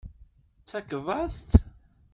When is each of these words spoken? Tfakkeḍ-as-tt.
Tfakkeḍ-as-tt. 0.65 1.53